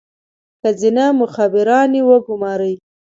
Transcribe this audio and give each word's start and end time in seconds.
ښځینه 0.61 1.05
مخبرانې 1.21 2.01
وګوماري. 2.09 2.73